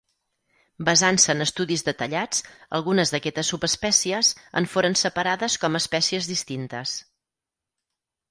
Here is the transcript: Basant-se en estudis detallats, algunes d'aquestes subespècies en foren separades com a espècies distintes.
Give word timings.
Basant-se 0.85 1.31
en 1.33 1.43
estudis 1.45 1.83
detallats, 1.89 2.39
algunes 2.77 3.11
d'aquestes 3.15 3.51
subespècies 3.53 4.31
en 4.61 4.67
foren 4.75 4.97
separades 5.03 5.59
com 5.65 5.79
a 5.79 5.83
espècies 5.85 6.31
distintes. 6.31 6.95